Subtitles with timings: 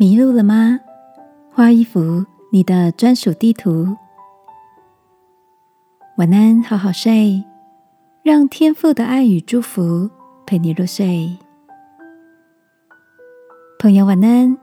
[0.00, 0.78] 迷路了吗？
[1.52, 3.96] 画一幅你的专属地图。
[6.18, 7.42] 晚安，好好睡，
[8.22, 10.08] 让天父的爱与祝福
[10.46, 11.36] 陪你入睡。
[13.80, 14.56] 朋友，晚安。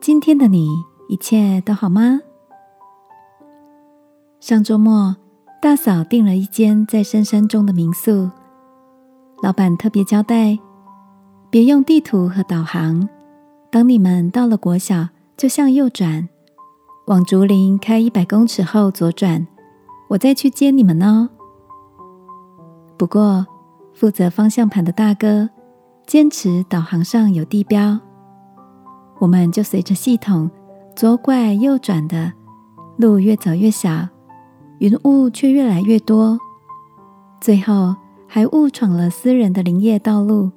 [0.00, 0.68] 今天的你
[1.08, 2.18] 一切都好吗？
[4.40, 5.14] 上周末，
[5.62, 8.28] 大嫂订了一间在深山中的民宿，
[9.44, 10.58] 老板特别交代，
[11.50, 13.08] 别用地图和导航。
[13.70, 16.28] 当你们到了国小，就向右转，
[17.06, 19.46] 往竹林开一百公尺后左转，
[20.08, 21.28] 我再去接你们哦。
[22.96, 23.46] 不过，
[23.92, 25.50] 负责方向盘的大哥
[26.06, 27.98] 坚持导航上有地标，
[29.18, 30.50] 我们就随着系统
[30.96, 32.32] 左拐右转的
[32.96, 34.08] 路越走越小，
[34.78, 36.38] 云雾却越来越多，
[37.38, 37.94] 最后
[38.26, 40.50] 还误闯了私人的林业道路，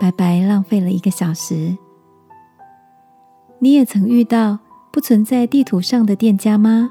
[0.00, 1.76] 白白浪费了一个小时。
[3.62, 4.58] 你也曾遇到
[4.90, 6.90] 不存在地图上的店家吗？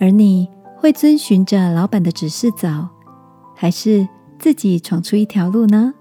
[0.00, 2.68] 而你会遵循着老板的指示走，
[3.54, 5.92] 还是自己闯出一条路呢？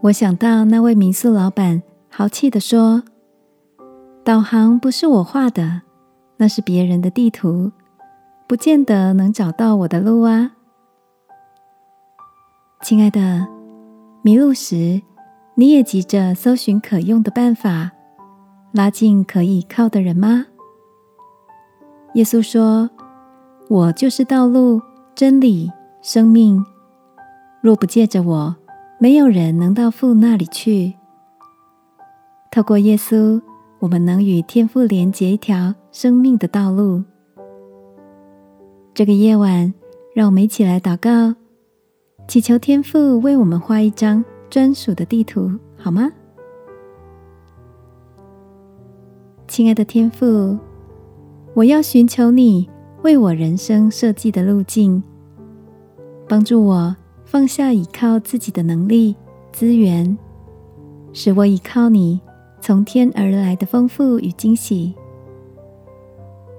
[0.00, 3.02] 我想到那位民宿老板豪气的说
[4.24, 5.82] ：“导航不是我画的，
[6.38, 7.72] 那是别人的地图，
[8.46, 10.52] 不见得能找到我的路啊。”
[12.80, 13.46] 亲爱的，
[14.22, 15.02] 迷路时。
[15.58, 17.90] 你也急着搜寻可用的办法，
[18.70, 20.46] 拉近可以靠的人吗？
[22.14, 22.88] 耶稣说
[23.68, 24.80] ：“我就是道路、
[25.16, 25.68] 真理、
[26.00, 26.64] 生命。
[27.60, 28.54] 若不借着我，
[29.00, 30.94] 没有人能到父那里去。”
[32.52, 33.42] 透过耶稣，
[33.80, 37.02] 我们能与天父连接一条生命的道路。
[38.94, 39.74] 这个夜晚，
[40.14, 41.34] 让我们一起来祷告，
[42.28, 44.24] 祈求天父为我们画一张。
[44.50, 46.10] 专属的地图，好吗？
[49.46, 50.58] 亲爱的天父，
[51.54, 52.68] 我要寻求你
[53.02, 55.02] 为我人生设计的路径，
[56.28, 56.94] 帮助我
[57.24, 59.16] 放下依靠自己的能力
[59.52, 60.16] 资源，
[61.12, 62.20] 使我依靠你
[62.60, 64.94] 从天而来的丰富与惊喜。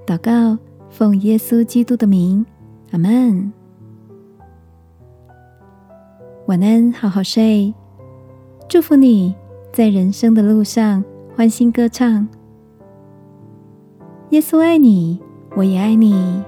[0.06, 0.58] 祷告，
[0.90, 2.44] 奉耶稣基督的名，
[2.90, 3.52] 阿门。
[6.46, 7.72] 晚安，好好睡。
[8.70, 9.34] 祝福你
[9.72, 11.02] 在人生的路上
[11.34, 12.28] 欢欣歌唱。
[14.28, 15.18] 耶稣爱你，
[15.56, 16.40] 我也爱你。